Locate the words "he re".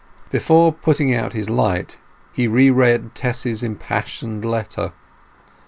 2.33-2.71